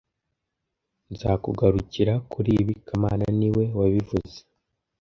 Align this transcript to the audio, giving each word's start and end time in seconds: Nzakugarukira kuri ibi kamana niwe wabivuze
Nzakugarukira 1.13 2.13
kuri 2.31 2.51
ibi 2.61 2.75
kamana 2.87 3.25
niwe 3.39 3.63
wabivuze 3.79 4.37